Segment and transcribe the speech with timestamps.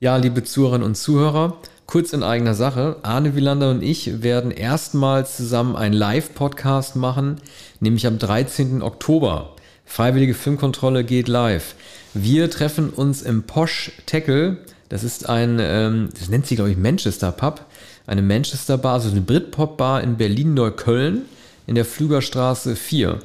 [0.00, 2.98] Ja, liebe Zuhörerinnen und Zuhörer, kurz in eigener Sache.
[3.02, 7.40] Arne Wielander und ich werden erstmals zusammen einen Live-Podcast machen,
[7.80, 8.80] nämlich am 13.
[8.80, 9.56] Oktober.
[9.84, 11.74] Freiwillige Filmkontrolle geht live.
[12.14, 14.58] Wir treffen uns im Posh Tackle.
[14.88, 17.62] Das ist ein, ähm, das nennt sich, glaube ich, Manchester Pub.
[18.06, 21.22] Eine Manchester Bar, also eine Britpop-Bar in Berlin-Neukölln
[21.66, 23.18] in der Flügerstraße 4.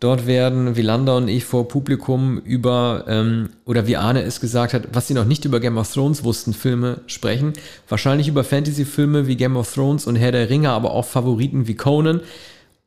[0.00, 4.88] Dort werden Wielander und ich vor Publikum über, ähm, oder wie Arne es gesagt hat,
[4.94, 7.52] was sie noch nicht über Game of Thrones wussten, Filme sprechen.
[7.86, 11.74] Wahrscheinlich über Fantasy-Filme wie Game of Thrones und Herr der Ringe, aber auch Favoriten wie
[11.74, 12.22] Conan.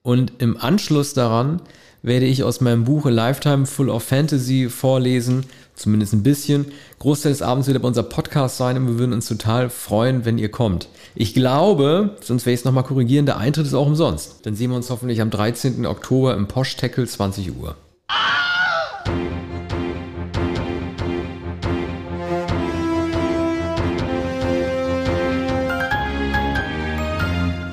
[0.02, 1.62] Und im Anschluss daran
[2.03, 6.66] werde ich aus meinem Buch A Lifetime Full of Fantasy vorlesen, zumindest ein bisschen.
[6.99, 10.38] Großteil des Abends wird aber unser Podcast sein und wir würden uns total freuen, wenn
[10.38, 10.89] ihr kommt.
[11.16, 14.45] Ich glaube, sonst werde ich es nochmal korrigieren, der Eintritt ist auch umsonst.
[14.45, 15.85] Dann sehen wir uns hoffentlich am 13.
[15.85, 17.76] Oktober im Posh Tackle 20 Uhr.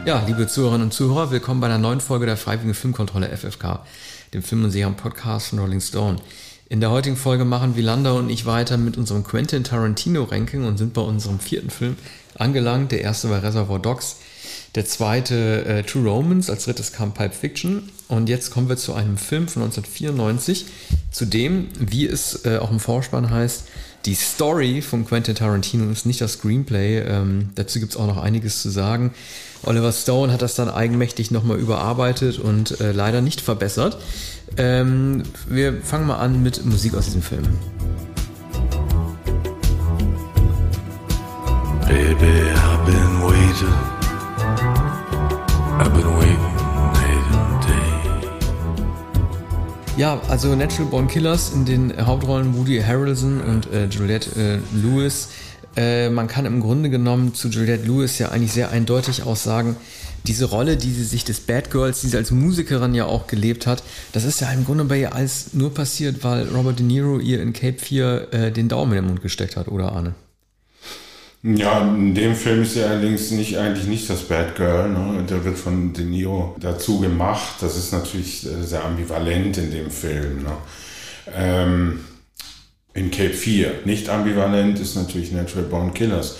[0.06, 3.80] Ja, liebe Zuhörerinnen und Zuhörer, willkommen bei einer neuen Folge der Freiwilligen Filmkontrolle FFK
[4.34, 6.18] dem Film- und Serien-Podcast von Rolling Stone.
[6.68, 10.92] In der heutigen Folge machen Wielander und ich weiter mit unserem Quentin Tarantino-Ranking und sind
[10.92, 11.96] bei unserem vierten Film
[12.36, 12.92] angelangt.
[12.92, 14.16] Der erste war Reservoir Dogs,
[14.76, 18.94] der zweite äh, True Romans, als drittes kam Pulp Fiction und jetzt kommen wir zu
[18.94, 20.66] einem Film von 1994,
[21.10, 23.64] zu dem, wie es äh, auch im Vorspann heißt,
[24.06, 27.00] die Story von Quentin Tarantino ist nicht das Screenplay.
[27.00, 29.12] Ähm, dazu gibt es auch noch einiges zu sagen.
[29.64, 33.98] Oliver Stone hat das dann eigenmächtig nochmal überarbeitet und äh, leider nicht verbessert.
[34.56, 37.44] Ähm, wir fangen mal an mit Musik aus diesem Film.
[41.86, 43.74] Baby, I've been waiting.
[45.78, 46.50] I've been waiting.
[50.00, 55.28] Ja, also Natural Born Killers in den Hauptrollen Woody Harrelson und äh, Juliette äh, Lewis.
[55.80, 59.76] Äh, man kann im Grunde genommen zu Juliette Lewis ja eigentlich sehr eindeutig aussagen,
[60.26, 63.66] diese Rolle, die sie sich des Bad Girls, die sie als Musikerin ja auch gelebt
[63.66, 63.82] hat,
[64.12, 67.40] das ist ja im Grunde bei ihr alles nur passiert, weil Robert De Niro ihr
[67.40, 70.14] in Cape 4 äh, den Daumen in den Mund gesteckt hat, oder Arne?
[71.42, 74.90] Ja, in dem Film ist sie allerdings nicht, eigentlich nicht das Bad Girl.
[74.90, 75.24] Ne?
[75.30, 77.54] Der wird von De Niro dazu gemacht.
[77.62, 80.42] Das ist natürlich äh, sehr ambivalent in dem Film.
[80.42, 80.52] Ne?
[81.34, 82.00] Ähm,
[83.00, 83.72] in Cape 4.
[83.86, 86.36] Nicht ambivalent ist natürlich Natural Born Killers.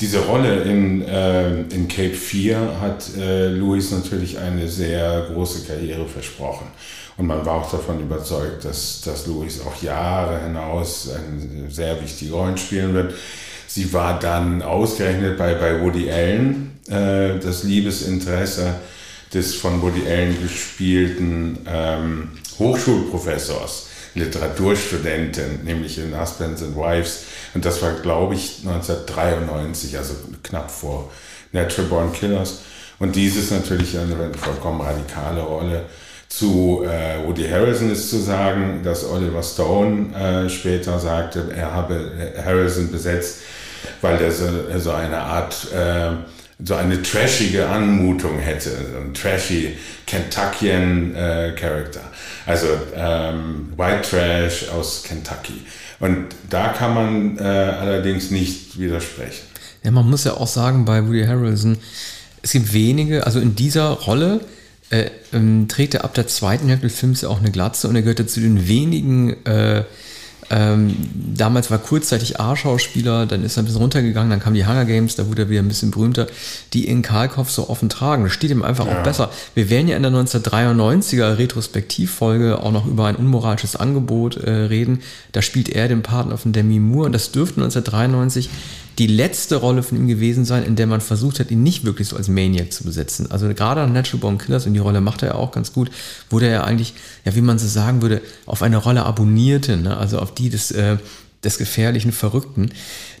[0.00, 6.06] Diese Rolle in, äh, in Cape 4 hat äh, Louis natürlich eine sehr große Karriere
[6.06, 6.66] versprochen.
[7.16, 12.32] Und man war auch davon überzeugt, dass, dass Louis auch Jahre hinaus eine sehr wichtige
[12.32, 13.14] Rolle spielen wird.
[13.68, 18.74] Sie war dann ausgerechnet bei, bei Woody Allen, äh, das Liebesinteresse
[19.32, 27.24] des von Woody Allen gespielten ähm, Hochschulprofessors, Literaturstudentin, nämlich in Husbands and Wives.
[27.54, 31.10] Und das war, glaube ich, 1993, also knapp vor
[31.52, 32.60] Natural Born Killers.
[32.98, 35.82] Und dies ist natürlich eine vollkommen radikale Rolle.
[36.28, 42.32] Zu äh, Woody Harrison ist zu sagen, dass Oliver Stone äh, später sagte, er habe
[42.44, 43.40] Harrison besetzt,
[44.00, 44.46] weil er so,
[44.78, 46.12] so eine Art, äh,
[46.62, 49.76] so eine trashige Anmutung hätte, so ein trashy
[50.06, 52.00] Kentuckian äh, Character.
[52.46, 55.62] Also ähm, White Trash aus Kentucky.
[56.00, 59.44] Und da kann man äh, allerdings nicht widersprechen.
[59.82, 61.78] Ja, man muss ja auch sagen, bei Woody Harrelson,
[62.42, 64.40] es gibt wenige, also in dieser Rolle
[64.90, 67.96] äh, ähm, trägt er ab der zweiten Hälfte des Films ja auch eine Glatze und
[67.96, 69.84] er gehört ja zu den wenigen äh,
[70.50, 70.96] ähm,
[71.34, 75.16] damals war kurzzeitig A-Schauspieler, dann ist er ein bisschen runtergegangen, dann kamen die Hunger Games,
[75.16, 76.26] da wurde er wieder ein bisschen berühmter,
[76.72, 78.24] die in Karlkopf so offen tragen.
[78.24, 78.98] Das steht ihm einfach ja.
[78.98, 79.30] auch besser.
[79.54, 85.00] Wir werden ja in der 1993er Retrospektivfolge auch noch über ein unmoralisches Angebot äh, reden.
[85.32, 88.50] Da spielt er den Partner von Demi Moore und das dürfte 1993
[88.98, 92.08] die letzte Rolle von ihm gewesen sein, in der man versucht hat, ihn nicht wirklich
[92.08, 93.30] so als Maniac zu besetzen.
[93.30, 95.90] Also gerade an Natural Born Killers, und die Rolle macht er ja auch ganz gut,
[96.30, 96.94] wurde er ja eigentlich,
[97.24, 99.96] ja, wie man so sagen würde, auf eine Rolle abonnierte, ne?
[99.96, 100.98] also auf die des, äh,
[101.42, 102.70] des gefährlichen Verrückten.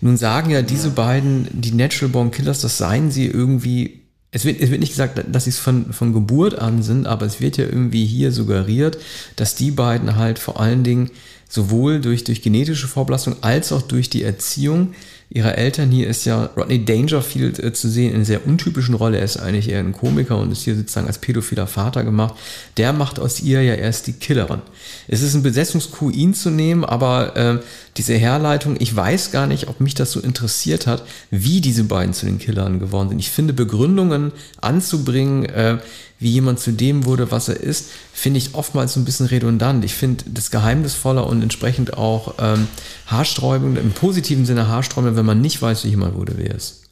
[0.00, 4.04] Nun sagen ja diese beiden, die Natural Born Killers, das seien sie irgendwie
[4.34, 7.24] es wird, es wird nicht gesagt, dass sie es von, von Geburt an sind, aber
[7.24, 8.98] es wird ja irgendwie hier suggeriert,
[9.36, 11.12] dass die beiden halt vor allen Dingen
[11.48, 14.94] sowohl durch, durch genetische Vorbelastung als auch durch die Erziehung
[15.30, 15.90] ihrer Eltern.
[15.90, 19.18] Hier ist ja Rodney Dangerfield äh, zu sehen in sehr untypischen Rolle.
[19.18, 22.34] Er ist eigentlich eher ein Komiker und ist hier sozusagen als pädophiler Vater gemacht.
[22.76, 24.62] Der macht aus ihr ja erst die Killerin.
[25.08, 27.58] Es ist ein Besetzungskuh, ihn zu nehmen, aber äh,
[27.96, 32.12] diese Herleitung, ich weiß gar nicht, ob mich das so interessiert hat, wie diese beiden
[32.12, 33.18] zu den Killern geworden sind.
[33.20, 35.78] Ich finde, Begründungen anzubringen, äh,
[36.18, 39.84] wie jemand zu dem wurde, was er ist, finde ich oftmals so ein bisschen redundant.
[39.84, 42.66] Ich finde das geheimnisvoller und entsprechend auch ähm,
[43.06, 46.82] haarsträubend, im positiven Sinne haarsträubend, wenn man nicht weiß, wie jemand wurde, wer ist?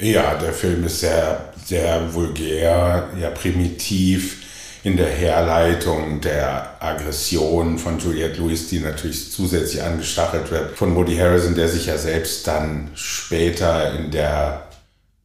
[0.00, 4.45] Ja, der Film ist sehr, sehr vulgär, ja primitiv
[4.84, 11.16] in der Herleitung der Aggression von Juliette Lewis, die natürlich zusätzlich angestachelt wird von Woody
[11.16, 14.66] Harrison, der sich ja selbst dann später in der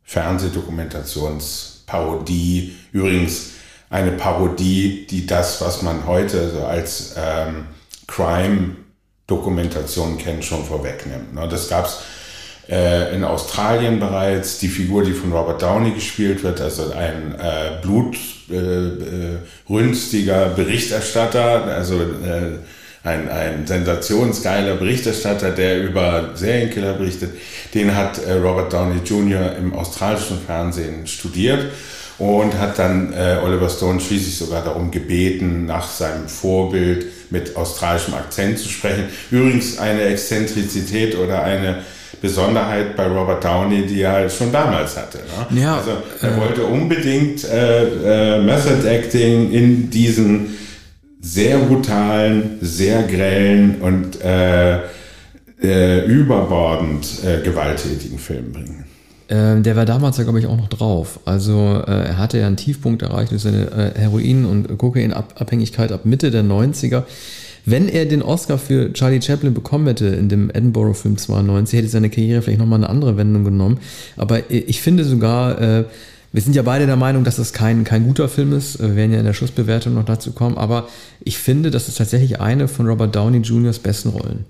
[0.04, 3.52] Fernsehdokumentationsparodie, übrigens
[3.90, 7.66] eine Parodie, die das, was man heute so als ähm,
[8.08, 11.34] Crime-Dokumentation kennt, schon vorwegnimmt.
[11.34, 11.48] Ne?
[11.48, 12.00] Das gab es
[12.70, 14.60] äh, in Australien bereits.
[14.60, 19.38] Die Figur, die von Robert Downey gespielt wird, also ein äh, blutrünstiger äh,
[20.56, 22.58] Berichterstatter, also äh,
[23.04, 27.32] ein, ein sensationsgeiler Berichterstatter, der über Serienkiller berichtet,
[27.74, 29.56] den hat äh, Robert Downey Jr.
[29.58, 31.72] im australischen Fernsehen studiert
[32.20, 38.14] und hat dann äh, Oliver Stone schließlich sogar darum gebeten, nach seinem Vorbild mit australischem
[38.14, 39.06] Akzent zu sprechen.
[39.32, 41.84] Übrigens eine Exzentrizität oder eine
[42.22, 45.20] Besonderheit bei Robert Downey, die er halt schon damals hatte.
[45.50, 45.62] Ne?
[45.62, 45.92] Ja, also
[46.22, 50.56] er äh, wollte unbedingt äh, äh, Method Acting in diesen
[51.20, 54.80] sehr brutalen, sehr grellen und äh,
[55.64, 58.86] äh, überbordend äh, gewalttätigen Film bringen.
[59.30, 61.20] Ähm, der war damals ja, glaube ich, auch noch drauf.
[61.26, 66.06] Also äh, er hatte ja einen Tiefpunkt erreicht durch seine äh, Heroin- und Kokainabhängigkeit ab
[66.06, 67.04] Mitte der 90er.
[67.66, 72.10] Wenn er den Oscar für Charlie Chaplin bekommen hätte in dem Edinburgh-Film 92, hätte seine
[72.10, 73.80] Karriere vielleicht nochmal eine andere Wendung genommen.
[74.18, 75.84] Aber ich finde sogar, äh,
[76.34, 78.80] wir sind ja beide der Meinung, dass es kein, kein guter Film ist.
[78.80, 80.58] Wir werden ja in der Schlussbewertung noch dazu kommen.
[80.58, 80.88] Aber
[81.20, 84.46] ich finde, das ist tatsächlich eine von Robert Downey Jr.'s besten Rollen.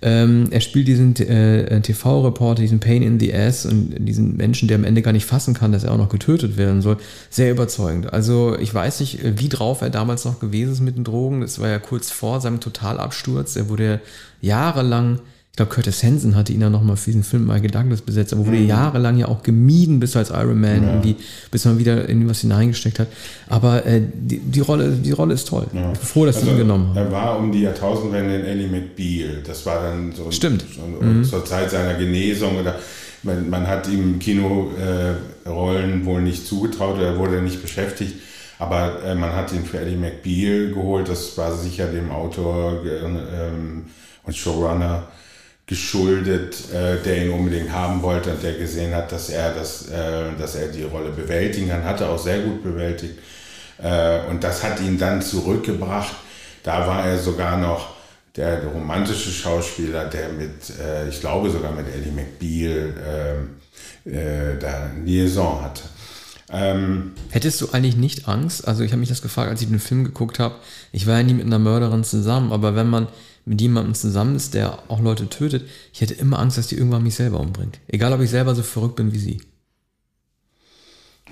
[0.00, 4.76] Ähm, er spielt diesen äh, TV-Reporter, diesen Pain in the Ass und diesen Menschen, der
[4.76, 6.98] am Ende gar nicht fassen kann, dass er auch noch getötet werden soll.
[7.30, 8.12] Sehr überzeugend.
[8.12, 11.40] Also ich weiß nicht, wie drauf er damals noch gewesen ist mit den Drogen.
[11.40, 13.56] Das war ja kurz vor seinem Totalabsturz.
[13.56, 14.00] Er wurde
[14.40, 15.18] jahrelang
[15.54, 18.44] ich glaube, Curtis Hansen hatte ihn ja nochmal für diesen Film Michael Douglas besetzt, aber
[18.44, 18.66] wurde mhm.
[18.66, 20.88] jahrelang ja auch gemieden, bis als Iron Man ja.
[20.88, 21.14] irgendwie,
[21.52, 23.06] bis man wieder in was hineingesteckt hat.
[23.48, 25.68] Aber äh, die, die, Rolle, die Rolle ist toll.
[25.72, 25.92] Ja.
[25.92, 26.96] Ich bin froh, dass also, sie ihn genommen haben.
[26.96, 29.44] Er war um die Jahrtausendwende in Ellie McBeal.
[29.46, 30.64] Das war dann so Stimmt.
[31.00, 31.22] Mhm.
[31.22, 32.74] zur Zeit seiner Genesung oder
[33.22, 34.72] man, man hat ihm Kinorollen
[35.46, 38.14] äh, wohl nicht zugetraut oder er wurde nicht beschäftigt.
[38.58, 41.08] Aber äh, man hat ihn für Ellie McBeal geholt.
[41.08, 43.84] Das war sicher dem Autor ähm,
[44.24, 45.04] und Showrunner
[45.66, 50.32] geschuldet, äh, der ihn unbedingt haben wollte und der gesehen hat, dass er, das, äh,
[50.38, 53.18] dass er die Rolle bewältigen kann, hat er auch sehr gut bewältigt.
[53.82, 56.14] Äh, und das hat ihn dann zurückgebracht.
[56.62, 57.94] Da war er sogar noch
[58.36, 62.94] der, romantische Schauspieler, der mit, äh, ich glaube sogar mit Ellie McBeal
[64.06, 65.82] ähm, äh, da Liaison hatte.
[66.50, 68.66] Ähm, Hättest du eigentlich nicht Angst?
[68.68, 70.56] Also ich habe mich das gefragt, als ich den Film geguckt habe.
[70.92, 73.08] Ich war ja nie mit einer Mörderin zusammen, aber wenn man
[73.44, 77.02] mit jemandem zusammen ist, der auch Leute tötet, ich hätte immer Angst, dass die irgendwann
[77.02, 77.78] mich selber umbringt.
[77.88, 79.40] Egal, ob ich selber so verrückt bin wie sie.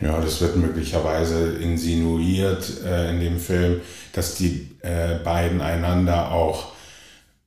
[0.00, 3.80] Ja, das wird möglicherweise insinuiert äh, in dem Film,
[4.12, 6.72] dass die äh, beiden einander auch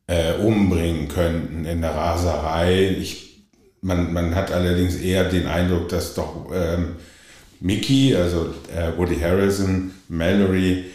[0.07, 2.95] äh, umbringen könnten in der Raserei.
[2.99, 3.45] Ich,
[3.81, 6.95] man, man hat allerdings eher den Eindruck, dass doch ähm,
[7.59, 10.85] Mickey, also äh, Woody Harrison, Mallory,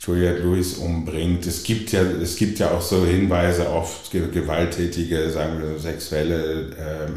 [0.00, 1.46] Juliette Lewis umbringt.
[1.46, 6.70] Es gibt ja, es gibt ja auch so Hinweise auf gewalttätige, sagen wir, sexuelle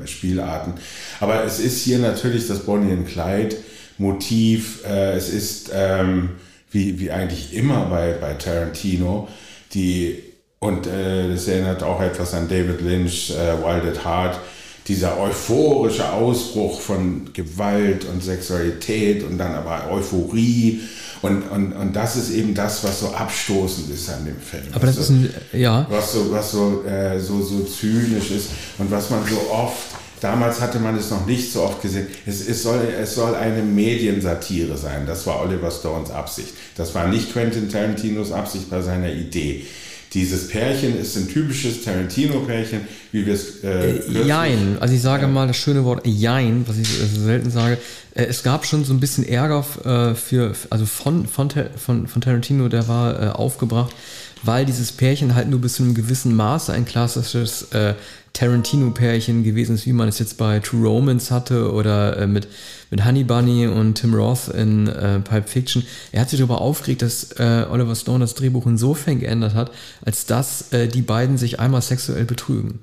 [0.04, 0.74] äh, Spielarten.
[1.22, 3.56] Aber es ist hier natürlich das Bonnie and Clyde
[3.98, 4.84] Motiv.
[4.86, 6.32] Äh, es ist ähm,
[6.72, 9.30] wie, wie eigentlich immer bei, bei Tarantino
[9.74, 10.22] die
[10.60, 14.40] und äh, das erinnert auch etwas an David Lynch, äh, Wild at Heart,
[14.88, 20.80] dieser euphorische Ausbruch von Gewalt und Sexualität und dann aber Euphorie
[21.24, 24.64] und, und, und das ist eben das, was so abstoßend ist an dem Film.
[24.74, 25.88] Aber das ist ein, ja.
[25.90, 29.78] Was so, was so, äh, so, so zynisch ist und was man so oft,
[30.20, 33.62] damals hatte man es noch nicht so oft gesehen, es, es, soll, es soll eine
[33.64, 35.06] Mediensatire sein.
[35.08, 36.50] Das war Oliver Stones Absicht.
[36.76, 39.66] Das war nicht Quentin Tarantinos Absicht bei seiner Idee.
[40.14, 43.64] Dieses Pärchen ist ein typisches Tarantino-Pärchen, wie wir es.
[43.64, 44.78] Äh, äh jein.
[44.80, 47.80] Also ich sage mal das schöne Wort Jein, was ich selten sage.
[48.14, 52.22] Äh, es gab schon so ein bisschen Ärger äh, für, also von, von, von, von
[52.22, 53.96] Tarantino, der war äh, aufgebracht,
[54.44, 57.96] weil dieses Pärchen halt nur bis zu einem gewissen Maße ein klassisches äh,
[58.34, 62.48] Tarantino-Pärchen gewesen ist, wie man es jetzt bei True Romance hatte oder äh, mit,
[62.90, 65.86] mit Honey Bunny und Tim Roth in äh, Pulp Fiction.
[66.12, 69.72] Er hat sich darüber aufgeregt, dass äh, Oliver Stone das Drehbuch insofern geändert hat,
[70.04, 72.80] als dass äh, die beiden sich einmal sexuell betrügen.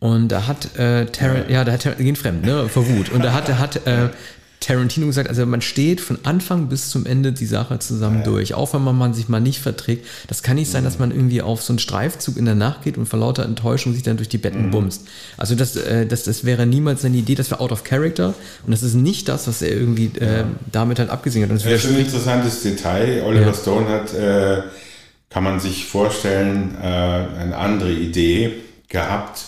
[0.00, 3.10] Und da hat äh, Taran ja, da hat Taran gehen fremd, ne, vor Wut.
[3.10, 4.08] Und da hat, hat äh,
[4.60, 8.24] Tarantino gesagt, also man steht von Anfang bis zum Ende die Sache zusammen ja.
[8.24, 10.06] durch, auch wenn man, man sich mal nicht verträgt.
[10.28, 10.84] Das kann nicht sein, mhm.
[10.84, 13.94] dass man irgendwie auf so einen Streifzug in der Nacht geht und vor lauter Enttäuschung
[13.94, 14.70] sich dann durch die Betten mhm.
[14.70, 15.08] bumst.
[15.38, 18.34] Also das, äh, das, das wäre niemals seine Idee, das wäre out of character
[18.66, 21.56] und das ist nicht das, was er irgendwie äh, damit halt abgesehen hat.
[21.56, 23.22] das ist ein interessantes Detail.
[23.24, 23.54] Oliver ja.
[23.54, 24.62] Stone hat, äh,
[25.30, 28.52] kann man sich vorstellen, äh, eine andere Idee
[28.90, 29.46] gehabt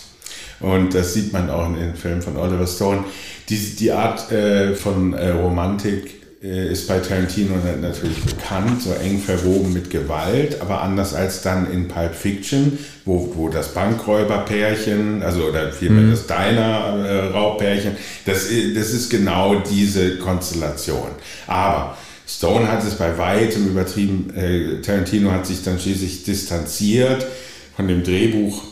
[0.63, 3.03] und das sieht man auch in den Filmen von Oliver Stone.
[3.49, 9.19] Die, die Art äh, von äh, Romantik äh, ist bei Tarantino natürlich bekannt, so eng
[9.19, 15.45] verwoben mit Gewalt, aber anders als dann in Pulp Fiction, wo, wo das Bankräuberpärchen, also
[15.45, 16.11] oder vielmehr mhm.
[16.11, 17.95] das Diner-Raubpärchen,
[18.25, 21.09] das, das ist genau diese Konstellation.
[21.47, 21.97] Aber
[22.27, 24.33] Stone hat es bei weitem übertrieben.
[24.35, 27.25] Äh, Tarantino hat sich dann schließlich distanziert
[27.75, 28.63] von dem Drehbuch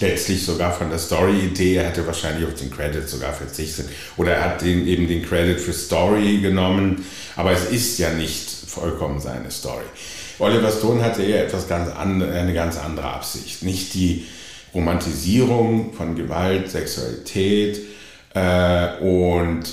[0.00, 3.88] letztlich sogar von der Story-Idee, er hätte wahrscheinlich auf den Credit sogar verzichtet.
[4.16, 7.04] Oder er hat den, eben den Credit für Story genommen,
[7.36, 9.84] aber es ist ja nicht vollkommen seine Story.
[10.38, 13.62] Oliver Stone hatte eher etwas ganz andere, eine ganz andere Absicht.
[13.62, 14.26] Nicht die
[14.72, 17.80] Romantisierung von Gewalt, Sexualität
[18.34, 19.64] äh, und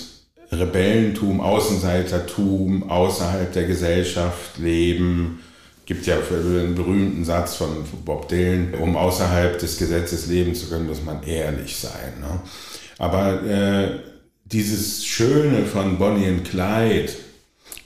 [0.51, 5.41] Rebellentum, Außenseitertum, außerhalb der Gesellschaft leben,
[5.85, 7.69] gibt ja für den berühmten Satz von
[8.03, 12.13] Bob Dylan, um außerhalb des Gesetzes leben zu können, muss man ehrlich sein.
[12.19, 12.39] Ne?
[12.97, 13.99] Aber äh,
[14.45, 17.11] dieses Schöne von Bonnie und Clyde,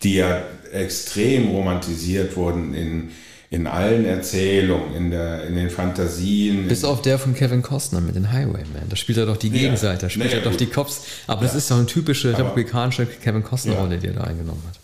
[0.04, 0.42] die ja
[0.72, 3.10] extrem romantisiert wurden in,
[3.50, 6.68] in allen Erzählungen, in, der, in den Fantasien.
[6.68, 8.88] Bis auf der von Kevin Costner mit den Highwaymen.
[8.90, 11.02] Da spielt er doch die Gegenseite, da spielt ja, er doch die Cops.
[11.28, 11.48] Aber ja.
[11.48, 14.80] das ist doch eine typische republikanische Kevin Costner-Rolle, die er da eingenommen hat.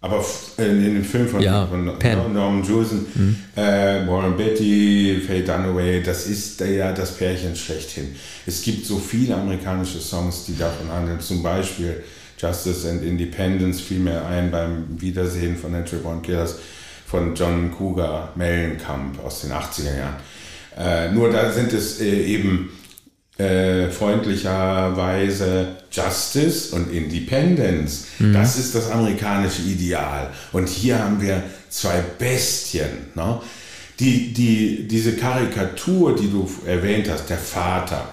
[0.00, 0.24] Aber
[0.58, 3.36] in, in dem Film von, ja, von Norman Jewison, mhm.
[3.56, 8.14] äh, Warren Betty, Faye Dunaway, das ist ja das Pärchen schlechthin.
[8.46, 11.18] Es gibt so viele amerikanische Songs, die davon handeln.
[11.18, 12.04] Zum Beispiel
[12.38, 16.60] Justice and Independence fiel mir ein beim Wiedersehen von Natural Born Killers
[17.04, 20.16] von John Cougar Mellencamp aus den 80er Jahren.
[20.76, 22.70] Äh, nur da sind es äh, eben
[23.38, 28.06] äh, freundlicherweise Justice und Independence.
[28.18, 28.32] Mhm.
[28.32, 30.30] Das ist das amerikanische Ideal.
[30.52, 32.88] Und hier haben wir zwei Bestien.
[33.14, 33.40] Ne?
[34.00, 38.08] Die, die, diese Karikatur, die du erwähnt hast, der Vater,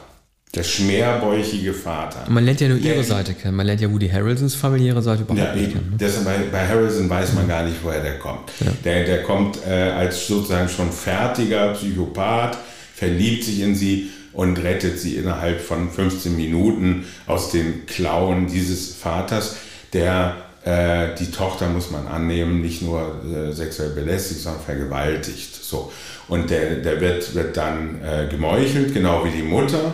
[0.53, 2.29] der schmerbäuchige Vater.
[2.29, 3.55] Man lernt ja nur ihre Seite kennen.
[3.55, 5.98] Man lernt ja Woody Harrelsons familiäre Seite überhaupt ja, nicht kennen.
[6.00, 6.10] Ne?
[6.24, 8.51] bei, bei Harrelson weiß man gar nicht, woher der kommt.
[8.60, 8.72] Ja.
[8.84, 12.58] Der, der kommt äh, als sozusagen schon fertiger Psychopath,
[12.96, 18.94] verliebt sich in sie und rettet sie innerhalb von 15 Minuten aus den Klauen dieses
[18.94, 19.56] Vaters,
[19.94, 25.56] der äh, die Tochter, muss man annehmen, nicht nur äh, sexuell belästigt, sondern vergewaltigt.
[25.63, 25.92] So.
[26.27, 29.94] Und der, der wird, wird dann äh, gemeuchelt, genau wie die Mutter.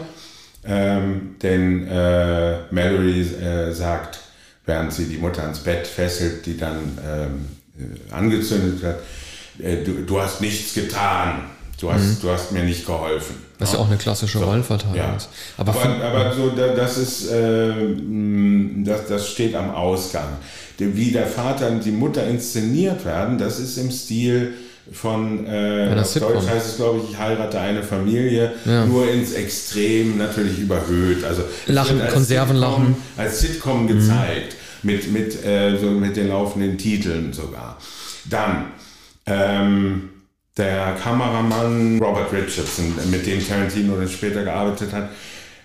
[0.66, 4.20] Ähm, denn äh, Mallory äh, sagt,
[4.66, 7.46] während sie die Mutter ans Bett fesselt, die dann ähm,
[7.78, 11.50] äh, angezündet wird, du, du hast nichts getan.
[11.82, 12.18] Du hast, mhm.
[12.22, 13.36] du hast mir nicht geholfen.
[13.58, 15.16] Was ja, ja auch eine klassische so, Rollenverteilung ja.
[15.16, 15.30] ist.
[15.58, 17.74] Aber, aber, aber, so, das ist, äh,
[18.84, 20.38] das, das steht am Ausgang.
[20.78, 24.54] Wie der Vater und die Mutter inszeniert werden, das ist im Stil
[24.92, 28.86] von, äh, ja, auf Deutsch heißt es, glaube ich, ich heirate eine Familie, ja.
[28.86, 31.24] nur ins Extrem natürlich überhöht.
[31.24, 32.96] Also Lachen, Konservenlachen.
[33.18, 34.92] Als Sitcom gezeigt, mhm.
[34.92, 37.78] mit, mit, äh, so mit den laufenden Titeln sogar.
[38.26, 38.66] Dann,
[39.26, 40.11] ähm,
[40.58, 45.10] der Kameramann Robert Richardson, mit dem Tarantino dann später gearbeitet hat,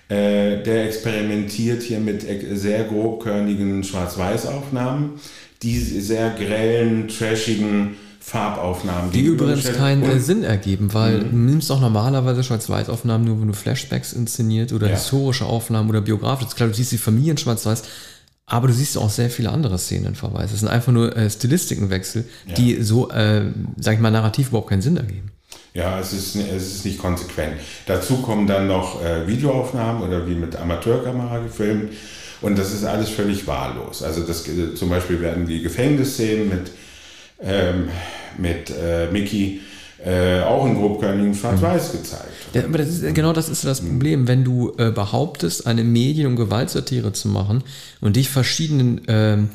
[0.08, 5.20] äh, der experimentiert hier mit sehr grobkörnigen Schwarz-Weiß-Aufnahmen,
[5.62, 9.10] die sehr grellen, trashigen Farbaufnahmen.
[9.12, 11.30] Die übrigens keinen und, Sinn ergeben, weil mhm.
[11.30, 14.94] du nimmst auch normalerweise Schwarz-Weiß-Aufnahmen nur, wenn du Flashbacks inszeniert oder ja.
[14.94, 16.54] historische Aufnahmen oder biografisch.
[16.54, 17.84] Klar, du siehst die Familien schwarz-weiß,
[18.46, 20.54] aber du siehst auch sehr viele andere Szenenverweise.
[20.54, 22.54] Es sind einfach nur äh, Stilistikenwechsel, ja.
[22.54, 23.42] die so, äh,
[23.76, 25.32] sag ich mal, narrativ überhaupt keinen Sinn ergeben.
[25.74, 27.56] Ja, es ist, es ist nicht konsequent.
[27.86, 31.92] Dazu kommen dann noch äh, Videoaufnahmen oder wie mit Amateurkamera gefilmt.
[32.40, 34.02] Und das ist alles völlig wahllos.
[34.02, 36.70] Also das, äh, zum Beispiel werden die Gefängnisszenen mit,
[37.42, 37.88] ähm,
[38.38, 39.60] mit äh, Mickey
[40.04, 41.98] äh, auch in grobkörnigen Schwarz-Weiß mhm.
[41.98, 42.32] gezeigt.
[42.52, 46.26] Ja, aber das ist, genau das ist das Problem, wenn du äh, behauptest, eine Medien-
[46.26, 47.62] und Gewaltsatire zu machen
[48.00, 49.48] und dich verschiedenen ähm,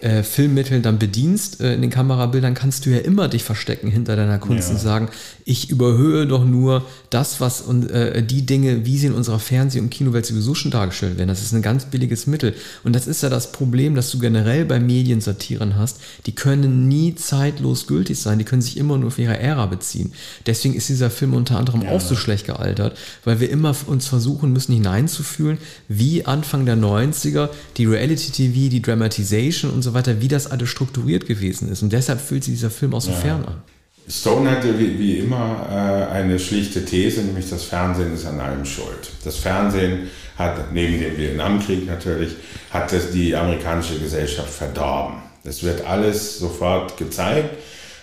[0.00, 4.16] äh, Filmmitteln dann bedienst äh, in den Kamerabildern, kannst du ja immer dich verstecken hinter
[4.16, 4.74] deiner Kunst ja.
[4.74, 5.08] und sagen,
[5.44, 9.80] ich überhöhe doch nur das, was und äh, die Dinge, wie sie in unserer Fernseh-
[9.80, 11.28] und Kinowelt sowieso schon dargestellt werden.
[11.28, 12.54] Das ist ein ganz billiges Mittel.
[12.84, 16.00] Und das ist ja das Problem, dass du generell bei Mediensatiren hast.
[16.26, 18.38] Die können nie zeitlos gültig sein.
[18.38, 20.12] Die können sich immer nur auf ihre Ära beziehen.
[20.46, 21.90] Deswegen ist dieser Film unter anderem ja.
[21.90, 27.48] auch so schlecht gealtert, weil wir immer uns versuchen müssen hineinzufühlen, wie Anfang der 90er
[27.76, 31.82] die Reality-TV, die Dramatization und so weiter, wie das alles strukturiert gewesen ist.
[31.82, 33.16] Und deshalb fühlt sich dieser Film auch so ja.
[33.16, 33.62] fern an.
[34.10, 38.64] Stone hatte wie, wie immer äh, eine schlichte These, nämlich das Fernsehen ist an allem
[38.64, 39.10] schuld.
[39.24, 42.36] Das Fernsehen hat, neben dem Vietnamkrieg natürlich,
[42.70, 45.18] hat das die amerikanische Gesellschaft verdorben.
[45.44, 47.50] Es wird alles sofort gezeigt.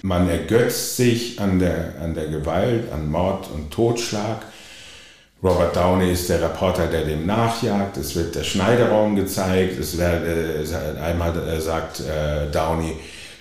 [0.02, 4.46] Man ergötzt sich an der, an der Gewalt, an Mord und Totschlag.
[5.44, 7.98] Robert Downey ist der Reporter, der dem nachjagt.
[7.98, 9.80] Es wird der Schneiderraum gezeigt.
[9.80, 12.94] Es wird, äh, einmal äh, sagt äh, Downey,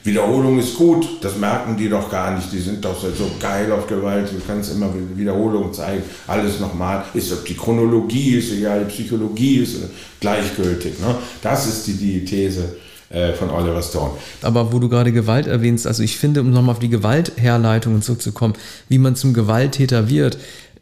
[0.04, 3.86] Wiederholung ist gut, das merken die doch gar nicht, die sind doch so, geil auf
[3.86, 8.92] Gewalt, du kannst immer Wiederholung zeigen, alles nochmal, ist ob die Chronologie ist egal, die
[8.92, 9.76] Psychologie ist
[10.20, 11.00] gleichgültig.
[11.00, 11.14] Ne?
[11.40, 12.76] Das ist die, die These
[13.08, 14.10] äh, von Oliver Stone.
[14.42, 18.52] Aber wo du gerade Gewalt erwähnst, also ich finde, um nochmal auf die Gewaltherleitungen zurückzukommen,
[18.90, 20.38] wie man zum Gewalttäter wird, äh,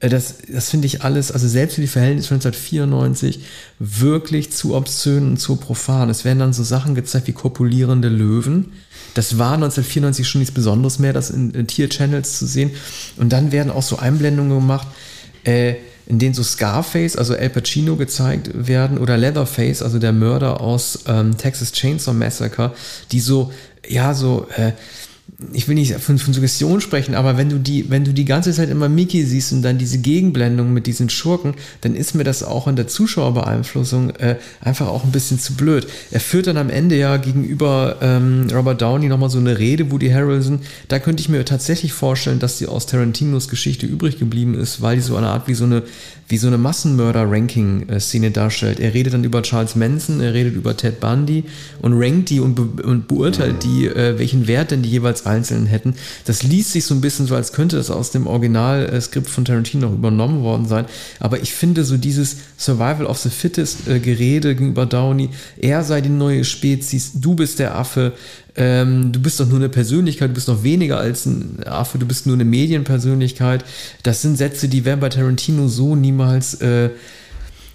[0.09, 3.40] das, das finde ich alles, also selbst für die Verhältnisse 1994,
[3.78, 6.11] wirklich zu obszön und zu profan.
[6.11, 8.73] Es werden dann so Sachen gezeigt wie kopulierende Löwen,
[9.14, 12.71] das war 1994 schon nichts Besonderes mehr, das in, in Tier-Channels zu sehen.
[13.16, 14.88] Und dann werden auch so Einblendungen gemacht,
[15.44, 15.75] äh,
[16.06, 21.00] in denen so Scarface, also El Pacino gezeigt werden oder Leatherface, also der Mörder aus
[21.06, 22.73] ähm, Texas Chainsaw Massacre,
[23.12, 23.52] die so,
[23.87, 24.73] ja, so äh,
[25.52, 28.52] ich will nicht von, von, Suggestion sprechen, aber wenn du die, wenn du die ganze
[28.52, 32.42] Zeit immer Mickey siehst und dann diese Gegenblendung mit diesen Schurken, dann ist mir das
[32.42, 35.87] auch in der Zuschauerbeeinflussung äh, einfach auch ein bisschen zu blöd.
[36.11, 40.11] Er führt dann am Ende ja gegenüber ähm, Robert Downey nochmal so eine Rede, Woody
[40.11, 40.61] Harrelson.
[40.88, 44.96] Da könnte ich mir tatsächlich vorstellen, dass die aus Tarantinos Geschichte übrig geblieben ist, weil
[44.96, 45.82] die so eine Art wie so eine
[46.32, 48.80] wie so eine Massenmörder-Ranking-Szene darstellt.
[48.80, 51.44] Er redet dann über Charles Manson, er redet über Ted Bundy
[51.82, 55.66] und rankt die und, be und beurteilt die, äh, welchen Wert denn die jeweils einzelnen
[55.66, 55.94] hätten.
[56.24, 59.88] Das liest sich so ein bisschen so, als könnte das aus dem Originalskript von Tarantino
[59.88, 60.86] noch übernommen worden sein.
[61.20, 66.00] Aber ich finde so dieses Survival of the Fittest äh, Gerede gegenüber Downey, er sei
[66.00, 68.12] die neue Spezies, du bist der Affe,
[68.56, 72.06] ähm, du bist doch nur eine Persönlichkeit, du bist noch weniger als ein Affe, du
[72.06, 73.64] bist nur eine Medienpersönlichkeit.
[74.02, 76.90] Das sind Sätze, die werden bei Tarantino so niemals äh,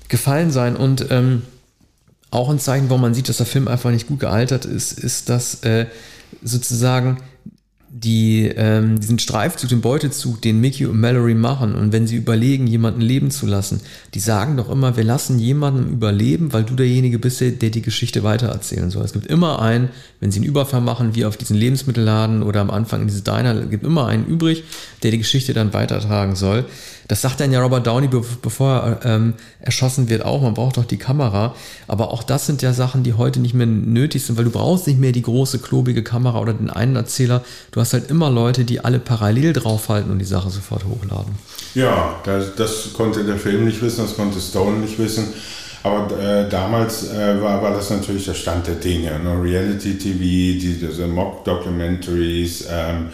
[0.07, 0.75] gefallen sein.
[0.75, 1.41] Und ähm,
[2.29, 5.29] auch ein Zeichen, warum man sieht, dass der Film einfach nicht gut gealtert ist, ist,
[5.29, 5.87] dass äh,
[6.43, 7.17] sozusagen
[7.89, 12.67] die, ähm, diesen Streifzug, den Beutezug, den Mickey und Mallory machen und wenn sie überlegen,
[12.67, 13.79] jemanden leben zu lassen,
[14.13, 18.23] die sagen doch immer, wir lassen jemanden überleben, weil du derjenige bist, der, die Geschichte
[18.23, 19.05] weitererzählen soll.
[19.05, 22.71] Es gibt immer einen, wenn sie einen Überfall machen, wie auf diesen Lebensmittelladen oder am
[22.71, 24.63] Anfang in diese Diner, gibt immer einen übrig,
[25.03, 26.65] der die Geschichte dann weitertragen soll.
[27.07, 28.09] Das sagt dann ja Robert Downey,
[28.41, 30.41] bevor er ähm, erschossen wird, auch.
[30.41, 31.55] Man braucht doch die Kamera.
[31.87, 34.87] Aber auch das sind ja Sachen, die heute nicht mehr nötig sind, weil du brauchst
[34.87, 37.43] nicht mehr die große, klobige Kamera oder den einen Erzähler.
[37.71, 41.35] Du hast halt immer Leute, die alle parallel draufhalten und die Sache sofort hochladen.
[41.75, 45.27] Ja, das, das konnte der Film nicht wissen, das konnte Stone nicht wissen.
[45.83, 49.17] Aber äh, damals äh, war, war das natürlich der Stand der Dinge.
[49.19, 49.41] Ne?
[49.41, 53.09] Reality TV, die, diese Mock-Documentaries, ähm,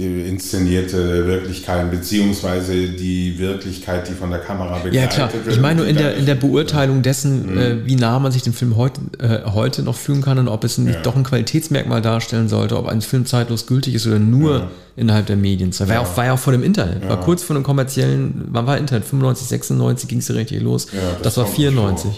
[0.00, 5.32] die inszenierte Wirklichkeit, beziehungsweise die Wirklichkeit, die von der Kamera begleitet ja, klar.
[5.32, 5.54] wird.
[5.54, 7.58] Ich meine nur in der, in der Beurteilung dessen, mhm.
[7.58, 10.64] äh, wie nah man sich den Film heute, äh, heute noch fühlen kann und ob
[10.64, 11.02] es nicht ja.
[11.02, 14.70] doch ein Qualitätsmerkmal darstellen sollte, ob ein Film zeitlos gültig ist oder nur ja.
[14.96, 15.78] innerhalb der Medien.
[15.78, 16.00] War, ja.
[16.00, 17.06] auch, war ja auch vor dem Internet.
[17.06, 19.04] War kurz vor dem kommerziellen, wann war Internet?
[19.04, 20.86] 95, 96 ging es richtig los.
[20.86, 22.10] das, das war 94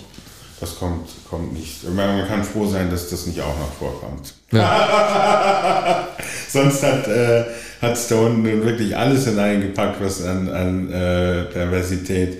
[0.62, 1.82] das kommt, kommt nicht.
[1.90, 4.32] Man kann froh sein, dass das nicht auch noch vorkommt.
[4.52, 6.06] Ja.
[6.48, 7.44] Sonst hat, äh,
[7.82, 12.38] hat Stone wirklich alles hineingepackt, was an, an äh, Perversität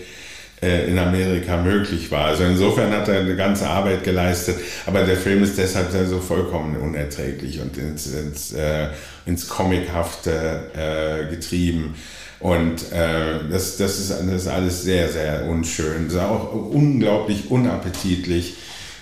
[0.62, 2.26] äh, in Amerika möglich war.
[2.26, 6.76] Also insofern hat er eine ganze Arbeit geleistet, aber der Film ist deshalb so vollkommen
[6.76, 8.88] unerträglich und ins, ins, äh,
[9.26, 11.96] ins Comichafte äh, getrieben.
[12.38, 16.04] Und äh, das, das, ist, das ist alles sehr, sehr unschön.
[16.06, 18.54] Das ist auch unglaublich unappetitlich,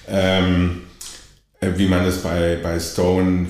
[0.08, 0.82] ähm,
[1.60, 3.48] wie man es bei, bei Stone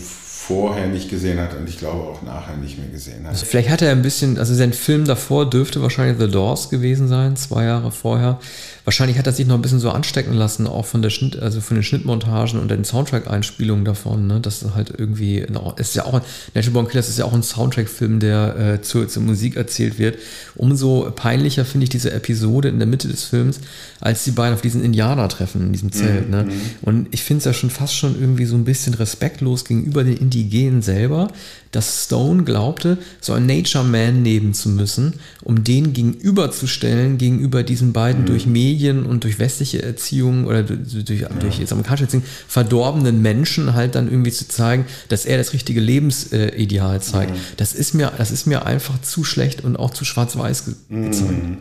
[0.51, 3.31] vorher nicht gesehen hat und ich glaube auch nachher nicht mehr gesehen hat.
[3.31, 7.07] Also vielleicht hat er ein bisschen, also sein Film davor dürfte wahrscheinlich The Doors gewesen
[7.07, 8.41] sein, zwei Jahre vorher.
[8.85, 11.61] Wahrscheinlich hat er sich noch ein bisschen so anstecken lassen, auch von der Schnitt, also
[11.61, 14.41] von den Schnittmontagen und den Soundtrack-Einspielungen davon, ne?
[14.41, 16.21] Das ist halt irgendwie, ist ja auch,
[16.55, 20.19] Natural Born Killers ist ja auch ein Soundtrack-Film, der äh, zur, zur Musik erzählt wird.
[20.57, 23.61] Umso peinlicher finde ich diese Episode in der Mitte des Films,
[24.01, 26.31] als die beiden auf diesen Indianer treffen in diesem Zelt, mhm.
[26.31, 26.49] ne?
[26.83, 30.17] Und ich finde es ja schon fast schon irgendwie so ein bisschen respektlos gegenüber den
[30.41, 31.29] Indigenen selber,
[31.71, 37.93] dass Stone glaubte, so einen Nature Man nehmen zu müssen, um den gegenüberzustellen, gegenüber diesen
[37.93, 38.27] beiden mhm.
[38.27, 41.29] durch Medien und durch westliche Erziehung oder durch, durch, ja.
[41.29, 45.81] durch jetzt amerikanische Erziehung verdorbenen Menschen halt dann irgendwie zu zeigen, dass er das richtige
[45.81, 47.33] Lebensideal zeigt.
[47.33, 47.41] Mhm.
[47.57, 51.05] Das ist mir, das ist mir einfach zu schlecht und auch zu schwarz-weiß mhm.
[51.05, 51.59] gezeigt.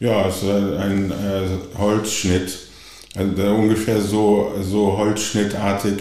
[0.00, 2.58] Ja, es ist ein äh, Holzschnitt,
[3.14, 5.98] also ungefähr so, so holzschnittartig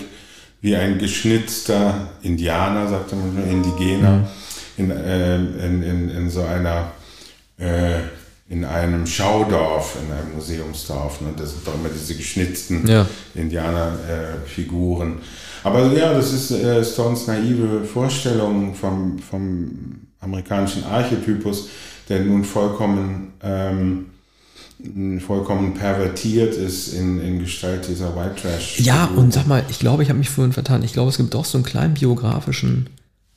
[0.66, 4.26] wie ein geschnitzter Indianer, sagte man, Indigener, mhm.
[4.78, 6.92] in, äh, in, in, in, so einer,
[7.60, 8.00] äh,
[8.50, 11.22] in einem Schaudorf, in einem Museumsdorf.
[11.22, 11.28] Ne?
[11.38, 13.06] Das sind doch immer diese geschnitzten ja.
[13.36, 15.20] Indianerfiguren.
[15.64, 19.70] Aber ja, das ist äh, Stones naive Vorstellung vom, vom
[20.20, 21.70] amerikanischen Archetypus,
[22.10, 24.08] der nun vollkommen ähm,
[25.20, 28.80] vollkommen pervertiert ist in, in Gestalt dieser White Trash.
[28.80, 30.84] Ja, und sag mal, ich glaube, ich habe mich vorhin vertan.
[30.84, 32.90] Ich glaube, es gibt doch so einen kleinen biografischen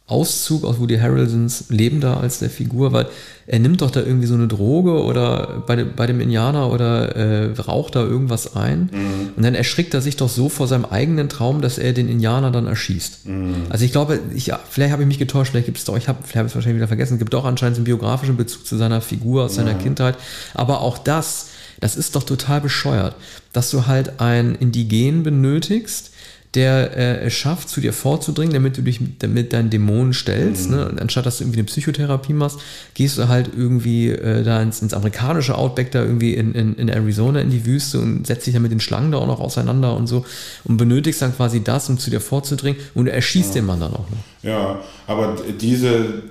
[0.09, 3.07] Auszug aus Woody Harrelsons Leben da als der Figur, weil
[3.47, 7.15] er nimmt doch da irgendwie so eine Droge oder bei, dem, bei dem Indianer oder
[7.15, 9.33] äh, raucht da irgendwas ein mhm.
[9.37, 12.51] und dann erschrickt er sich doch so vor seinem eigenen Traum, dass er den Indianer
[12.51, 13.27] dann erschießt.
[13.27, 13.55] Mhm.
[13.69, 16.21] Also ich glaube, ich, vielleicht habe ich mich getäuscht, vielleicht gibt es doch, ich habe
[16.23, 19.57] es wahrscheinlich wieder vergessen, es gibt doch anscheinend einen biografischen Bezug zu seiner Figur aus
[19.57, 20.17] seiner Kindheit,
[20.55, 23.15] aber auch das, das ist doch total bescheuert,
[23.53, 26.13] dass du halt einen Indigen benötigst,
[26.55, 30.71] der äh, es schafft, zu dir vorzudringen, damit du dich damit deinen Dämonen stellst.
[30.71, 30.77] Mhm.
[30.77, 30.89] Ne?
[30.89, 32.59] Und anstatt dass du irgendwie eine Psychotherapie machst,
[32.95, 36.89] gehst du halt irgendwie äh, da ins, ins, amerikanische Outback, da irgendwie in, in, in,
[36.89, 39.95] Arizona in die Wüste und setzt dich dann mit den Schlangen da auch noch auseinander
[39.95, 40.25] und so
[40.65, 43.61] und benötigst dann quasi das, um zu dir vorzudringen und du erschießt ja.
[43.61, 44.19] den Mann dann auch noch.
[44.43, 46.23] Ja, aber diese,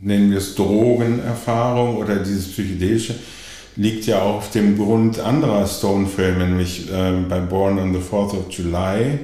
[0.00, 3.14] nennen wir es Drogenerfahrung oder dieses psychedelische,
[3.76, 8.38] liegt ja auch auf dem Grund anderer Stone-Filme, nämlich äh, bei Born on the 4th
[8.38, 9.18] of July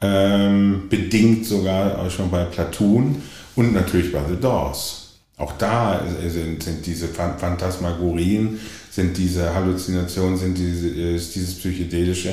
[0.00, 3.22] ähm, bedingt sogar auch schon bei Platoon
[3.56, 5.14] und natürlich bei The Doors.
[5.36, 8.58] Auch da sind, sind diese Phantasmagorien,
[8.90, 12.32] sind diese Halluzinationen, sind diese, ist dieses psychedelische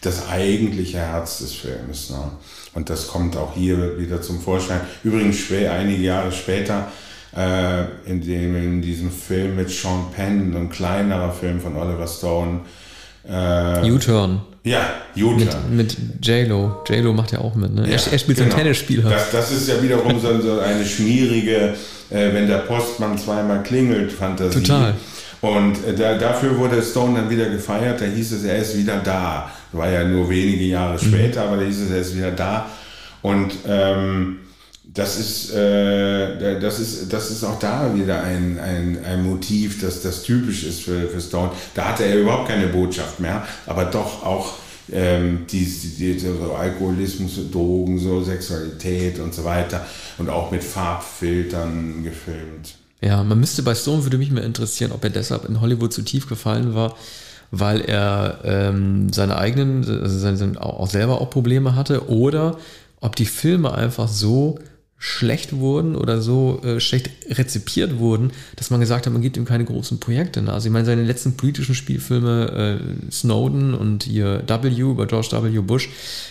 [0.00, 2.10] das eigentliche Herz des Films.
[2.10, 2.30] Ne?
[2.74, 4.80] Und das kommt auch hier wieder zum Vorschein.
[5.02, 6.88] Übrigens schwer, einige Jahre später
[7.36, 12.60] äh, in, dem, in diesem Film mit Sean Penn, ein kleinerer Film von Oliver Stone.
[13.28, 14.40] Äh, U-Turn.
[14.64, 15.58] Ja, Utah.
[15.70, 16.82] Mit, mit J-Lo.
[16.86, 17.74] J-Lo macht ja auch mit.
[17.74, 17.82] Ne?
[17.82, 18.50] Ja, er, er, spielt genau.
[18.50, 19.02] so ein Tennisspiel.
[19.02, 21.74] Das, das ist ja wiederum so, so eine schmierige,
[22.10, 24.60] äh, wenn der Postmann zweimal klingelt, Fantasie.
[24.60, 24.94] Total.
[25.40, 28.00] Und äh, da, dafür wurde Stone dann wieder gefeiert.
[28.00, 29.50] Da hieß es, er ist wieder da.
[29.72, 31.06] War ja nur wenige Jahre mhm.
[31.06, 32.66] später, aber da hieß es, er ist wieder da.
[33.22, 34.38] Und ähm,
[34.98, 40.02] das ist, äh, das ist, das ist auch da wieder ein, ein, ein Motiv, das,
[40.02, 41.52] das typisch ist für, für Stone.
[41.74, 44.54] Da hatte er überhaupt keine Botschaft mehr, aber doch auch
[44.90, 49.86] ähm, die, die, die, so Alkoholismus, Drogen, so Sexualität und so weiter
[50.18, 52.74] und auch mit Farbfiltern gefilmt.
[53.00, 56.02] Ja, man müsste bei Stone würde mich mehr interessieren, ob er deshalb in Hollywood zu
[56.02, 56.96] tief gefallen war,
[57.52, 62.58] weil er ähm, seine eigenen, also seine, auch selber auch Probleme hatte oder
[63.00, 64.58] ob die Filme einfach so
[64.98, 69.44] schlecht wurden oder so äh, schlecht rezipiert wurden, dass man gesagt hat, man gibt ihm
[69.44, 70.42] keine großen Projekte.
[70.48, 75.60] Also ich meine, seine letzten politischen Spielfilme, äh, Snowden und hier W über George W.
[75.60, 75.88] Bush,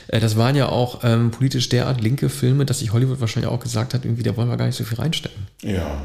[0.07, 3.61] äh, das waren ja auch ähm, politisch derart linke Filme, dass sich Hollywood wahrscheinlich auch
[3.61, 5.47] gesagt hat, irgendwie, da wollen wir gar nicht so viel reinstecken.
[5.61, 6.01] Ja.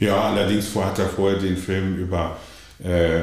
[0.00, 2.38] Ja, allerdings hat er vorher den Film über
[2.82, 3.22] äh,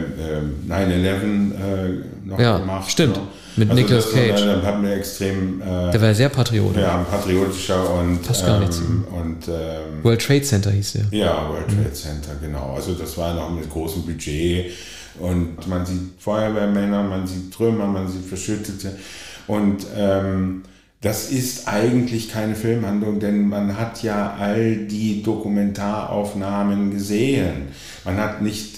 [0.69, 2.91] 9-11 äh, noch ja, gemacht.
[2.91, 3.15] Stimmt.
[3.17, 3.23] Ne?
[3.57, 4.41] Mit also Nicolas Cage.
[4.41, 5.61] Dann hat mir extrem.
[5.61, 6.81] Äh, der war sehr patriotisch.
[6.81, 8.21] Ja, patriotischer und.
[8.21, 8.77] Passt gar nichts.
[8.79, 11.05] Ähm, und, ähm, World Trade Center hieß der.
[11.11, 11.93] Ja, World Trade mhm.
[11.93, 12.73] Center, genau.
[12.75, 14.71] Also das war noch mit großem Budget.
[15.19, 18.91] Und man sieht Feuerwehrmänner, man sieht Trümmer, man sieht Verschüttete.
[19.47, 20.61] Und ähm,
[21.01, 27.69] das ist eigentlich keine Filmhandlung, denn man hat ja all die Dokumentaraufnahmen gesehen.
[28.03, 28.77] Man hat nicht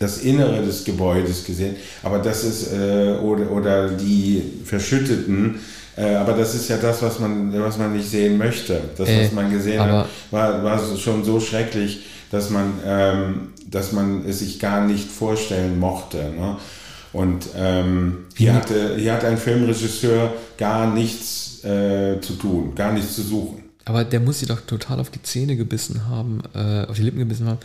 [0.00, 5.60] das Innere des Gebäudes gesehen, aber das ist, äh, oder, oder die Verschütteten,
[5.94, 8.80] äh, aber das ist ja das, was man, was man nicht sehen möchte.
[8.96, 13.92] Das, äh, was man gesehen hat, war, war schon so schrecklich, dass man, ähm, dass
[13.92, 16.16] man es sich gar nicht vorstellen mochte.
[16.16, 16.56] Ne?
[17.12, 23.16] Und ähm, hier, hatte, hier hat ein Filmregisseur gar nichts äh, zu tun, gar nichts
[23.16, 23.64] zu suchen.
[23.84, 27.18] Aber der muss sich doch total auf die Zähne gebissen haben, äh, auf die Lippen
[27.18, 27.58] gebissen haben,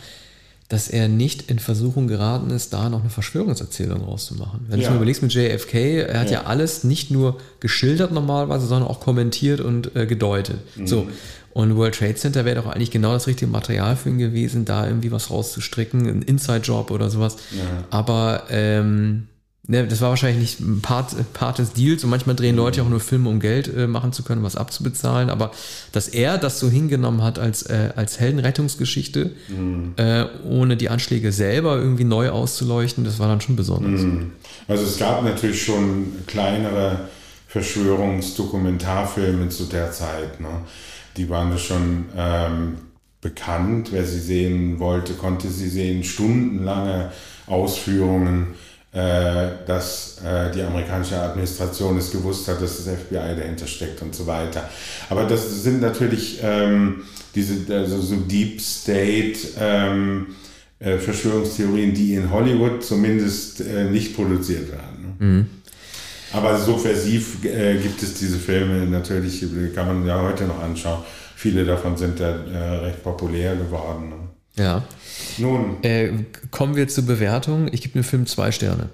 [0.68, 4.66] dass er nicht in Versuchung geraten ist, da noch eine Verschwörungserzählung rauszumachen.
[4.68, 4.86] Wenn ja.
[4.86, 6.40] du mal überlegst mit JFK, er hat ja.
[6.40, 6.46] ja.
[6.46, 10.58] alles nicht nur geschildert normalerweise, sondern auch kommentiert und äh, gedeutet.
[10.74, 10.86] Mhm.
[10.86, 11.08] So.
[11.52, 14.86] Und World Trade Center wäre doch eigentlich genau das richtige Material für ihn gewesen, da
[14.86, 17.36] irgendwie was rauszustricken, ein Inside-Job oder sowas.
[17.52, 17.84] Ja.
[17.90, 19.28] Aber ähm,
[19.66, 23.00] ne, das war wahrscheinlich nicht Part, Part des Deals und manchmal drehen Leute auch nur
[23.00, 25.30] Filme, um Geld äh, machen zu können, was abzubezahlen.
[25.30, 25.50] Aber
[25.92, 29.94] dass er das so hingenommen hat als, äh, als Heldenrettungsgeschichte, mhm.
[29.96, 34.02] äh, ohne die Anschläge selber irgendwie neu auszuleuchten, das war dann schon besonders.
[34.02, 34.32] Mhm.
[34.68, 37.08] Also es gab natürlich schon kleinere
[37.48, 40.40] Verschwörungsdokumentarfilme zu der Zeit.
[40.40, 40.48] Ne?
[41.16, 42.76] Die waren schon ähm,
[43.20, 43.88] bekannt.
[43.92, 46.04] Wer sie sehen wollte, konnte sie sehen.
[46.04, 47.12] Stundenlange
[47.46, 48.48] Ausführungen
[49.66, 54.26] dass äh, die amerikanische Administration es gewusst hat, dass das FBI dahinter steckt und so
[54.26, 54.68] weiter.
[55.10, 57.02] Aber das sind natürlich ähm,
[57.34, 60.28] diese also so Deep State ähm,
[60.78, 65.16] äh, Verschwörungstheorien, die in Hollywood zumindest äh, nicht produziert werden.
[65.18, 65.26] Ne?
[65.26, 65.46] Mhm.
[66.32, 71.02] Aber subversiv äh, gibt es diese Filme natürlich, kann man ja heute noch anschauen.
[71.34, 74.08] Viele davon sind da äh, recht populär geworden.
[74.08, 74.16] Ne?
[74.58, 74.82] Ja.
[75.38, 75.82] Nun.
[75.82, 76.10] Äh,
[76.50, 77.68] kommen wir zur Bewertung.
[77.72, 78.88] Ich gebe dem Film zwei Sterne.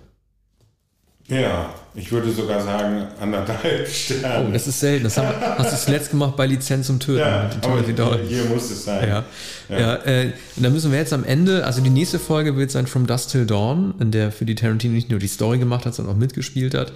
[1.29, 4.49] Ja, ich würde sogar sagen anderthalb Sterne.
[4.49, 5.05] Oh, das ist selten.
[5.05, 7.21] Das haben, hast du zuletzt gemacht bei Lizenz zum Töten.
[7.21, 9.09] Ja, aber hier muss es sein.
[9.09, 9.25] Ja,
[9.69, 9.79] ja.
[9.79, 12.87] ja äh, und da müssen wir jetzt am Ende, also die nächste Folge wird sein
[12.87, 15.95] From Dust Till Dawn, in der für die Tarantino nicht nur die Story gemacht hat,
[15.95, 16.93] sondern auch mitgespielt hat.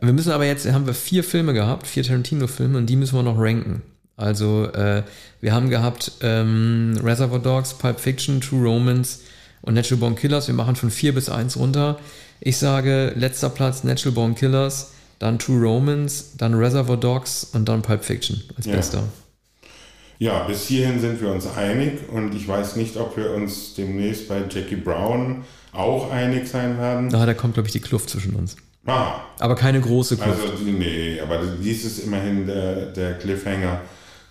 [0.00, 3.22] Wir müssen aber jetzt, haben wir vier Filme gehabt, vier Tarantino-Filme und die müssen wir
[3.22, 3.82] noch ranken.
[4.16, 5.02] Also äh,
[5.40, 9.20] wir haben gehabt ähm, Reservoir Dogs, Pulp Fiction, True Romance
[9.62, 10.48] und Natural Born Killers.
[10.48, 11.98] Wir machen von 4 bis 1 runter.
[12.40, 17.82] Ich sage letzter Platz Natural Born Killers, dann True Romance, dann Reservoir Dogs und dann
[17.82, 18.76] Pulp Fiction als ja.
[18.76, 19.04] bester.
[20.18, 24.28] Ja, bis hierhin sind wir uns einig und ich weiß nicht, ob wir uns demnächst
[24.28, 27.12] bei Jackie Brown auch einig sein werden.
[27.14, 28.56] Ah, da kommt, glaube ich, die Kluft zwischen uns.
[28.86, 29.20] Ah.
[29.38, 30.40] Aber keine große Kluft.
[30.40, 33.80] Also, nee, aber dies ist immerhin der, der Cliffhanger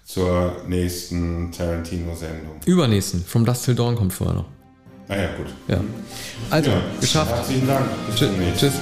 [0.04, 2.60] zur nächsten Tarantino-Sendung.
[2.66, 3.24] Übernächsten.
[3.26, 4.46] From Dust Till Dawn kommt vorher noch.
[5.08, 5.48] Ah ja, gut.
[5.68, 5.82] Ja.
[6.50, 6.82] Also, ja.
[7.00, 7.36] geschafft.
[7.36, 7.86] Herzlichen Dank.
[8.08, 8.16] Bis
[8.58, 8.74] Tschüss.